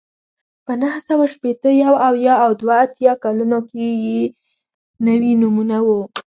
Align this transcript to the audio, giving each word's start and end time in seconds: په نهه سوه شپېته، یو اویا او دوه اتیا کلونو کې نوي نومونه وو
په 0.65 0.73
نهه 0.81 0.99
سوه 1.07 1.25
شپېته، 1.33 1.69
یو 1.83 1.93
اویا 2.07 2.35
او 2.45 2.51
دوه 2.61 2.75
اتیا 2.85 3.13
کلونو 3.23 3.59
کې 3.69 3.87
نوي 5.07 5.31
نومونه 5.41 5.77
وو 5.85 5.99